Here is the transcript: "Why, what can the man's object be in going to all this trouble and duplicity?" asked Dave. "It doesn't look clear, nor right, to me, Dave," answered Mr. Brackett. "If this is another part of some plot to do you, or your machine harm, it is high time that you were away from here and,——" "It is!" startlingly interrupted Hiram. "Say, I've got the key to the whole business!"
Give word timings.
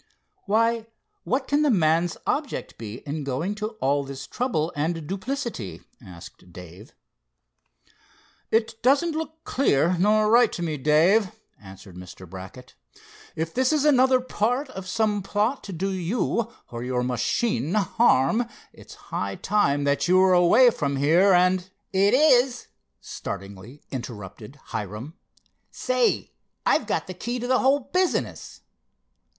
"Why, 0.47 0.87
what 1.25 1.47
can 1.47 1.61
the 1.61 1.69
man's 1.69 2.17
object 2.25 2.79
be 2.79 3.03
in 3.07 3.23
going 3.23 3.53
to 3.61 3.77
all 3.79 4.03
this 4.03 4.25
trouble 4.25 4.73
and 4.75 5.05
duplicity?" 5.05 5.83
asked 6.03 6.51
Dave. 6.51 6.93
"It 8.49 8.81
doesn't 8.81 9.11
look 9.15 9.43
clear, 9.43 9.95
nor 9.99 10.31
right, 10.31 10.51
to 10.53 10.63
me, 10.63 10.77
Dave," 10.77 11.29
answered 11.61 11.95
Mr. 11.95 12.27
Brackett. 12.27 12.73
"If 13.35 13.53
this 13.53 13.71
is 13.71 13.85
another 13.85 14.19
part 14.19 14.69
of 14.71 14.87
some 14.87 15.21
plot 15.21 15.63
to 15.65 15.71
do 15.71 15.91
you, 15.91 16.51
or 16.71 16.81
your 16.83 17.03
machine 17.03 17.75
harm, 17.75 18.47
it 18.73 18.87
is 18.87 18.93
high 18.95 19.35
time 19.35 19.83
that 19.83 20.07
you 20.07 20.17
were 20.17 20.33
away 20.33 20.71
from 20.71 20.95
here 20.95 21.31
and,——" 21.33 21.69
"It 21.93 22.15
is!" 22.15 22.69
startlingly 23.01 23.83
interrupted 23.91 24.55
Hiram. 24.69 25.13
"Say, 25.69 26.31
I've 26.65 26.87
got 26.87 27.05
the 27.05 27.13
key 27.13 27.37
to 27.37 27.45
the 27.45 27.59
whole 27.59 27.81
business!" 27.81 28.61